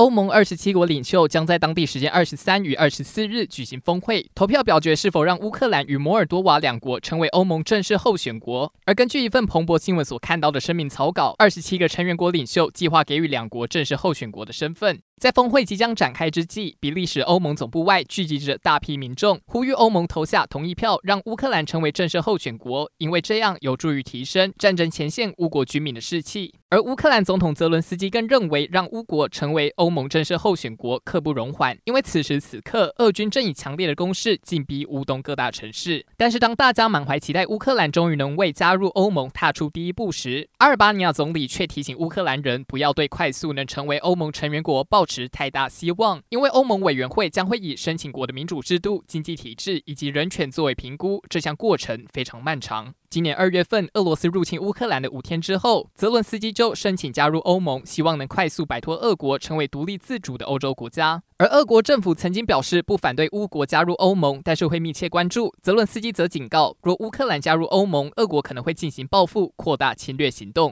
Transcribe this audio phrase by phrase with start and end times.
[0.00, 8.72] 欧盟二十七国领袖将在当地时间二十三与二十四日举行峰会，投票表决是否让乌克兰与摩尔多瓦两国成为欧盟正式候选国。
[8.86, 15.02] 而根据一份彭博新闻所看到的声明草稿，二十七个成员国领袖计划给予两国正式候选国的身份。
[15.20, 26.54] 在峰会即将展开之际，比利时欧盟总部外聚集着大批民众，呼吁欧盟投下同意票，让乌克兰成为正式候选国，因为这样有助于提升战争前线乌国居民的士气。
[26.72, 36.06] 而乌克兰总统泽伦斯基更认为，让乌国成为欧盟正式候选国刻不容缓，因为此时此刻，俄军正以强烈的攻势进逼乌东各大城市。
[36.16, 52.94] 但是，当大家满怀期待乌克兰终于能为加入欧盟踏出第一步时，阿尔巴尼亚总理却提醒乌克兰人不要对快速能成为欧盟成员国抱持太大希望，因为欧盟委员会将会以申请国的民主制度、经济体制以及人权作为评估，这项过程非常漫长。
[53.10, 61.20] 今年二月份，俄罗斯入侵乌克兰的五天之后，泽伦斯基就申请加入欧盟，希望能快速摆脱俄国，成为独立自主的欧洲国家。
[61.36, 65.52] 而俄国政府曾经表示不反对乌国加入欧盟，但是会密切关注。
[65.60, 70.68] 泽伦斯基则警告，若乌克兰加入欧盟，俄国可能会进行报复，扩大侵略行动。